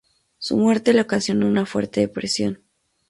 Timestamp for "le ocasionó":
0.95-1.45